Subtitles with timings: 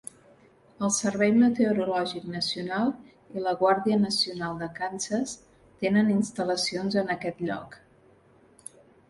[0.85, 2.89] El Servei Meteorològic Nacional
[3.37, 5.35] i la Guàrdia Nacional de Kansas
[5.85, 7.79] tenen instal·lacions en aquest lloc.